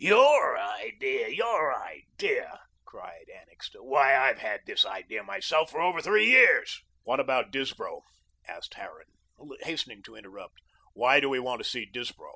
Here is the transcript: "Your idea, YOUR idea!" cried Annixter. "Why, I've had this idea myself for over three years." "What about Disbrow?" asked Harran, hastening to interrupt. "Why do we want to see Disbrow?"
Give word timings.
"Your 0.03 0.57
idea, 0.57 1.27
YOUR 1.27 1.79
idea!" 1.79 2.59
cried 2.85 3.29
Annixter. 3.29 3.83
"Why, 3.83 4.17
I've 4.17 4.39
had 4.39 4.61
this 4.65 4.83
idea 4.83 5.21
myself 5.21 5.69
for 5.69 5.79
over 5.79 6.01
three 6.01 6.25
years." 6.25 6.81
"What 7.03 7.19
about 7.19 7.51
Disbrow?" 7.51 8.01
asked 8.47 8.73
Harran, 8.73 9.11
hastening 9.59 10.01
to 10.01 10.15
interrupt. 10.15 10.59
"Why 10.93 11.19
do 11.19 11.29
we 11.29 11.39
want 11.39 11.59
to 11.61 11.69
see 11.69 11.85
Disbrow?" 11.85 12.29